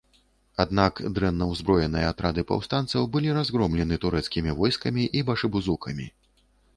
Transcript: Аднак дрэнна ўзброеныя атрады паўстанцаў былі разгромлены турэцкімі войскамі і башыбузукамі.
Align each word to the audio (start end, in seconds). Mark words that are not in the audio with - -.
Аднак 0.61 0.99
дрэнна 1.17 1.47
ўзброеныя 1.49 2.07
атрады 2.13 2.43
паўстанцаў 2.51 3.05
былі 3.15 3.35
разгромлены 3.39 3.99
турэцкімі 4.07 4.57
войскамі 4.63 5.03
і 5.21 5.23
башыбузукамі. 5.29 6.07